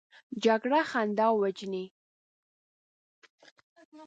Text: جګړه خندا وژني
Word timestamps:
جګړه 0.43 0.79
خندا 0.91 1.25
وژني 1.39 1.85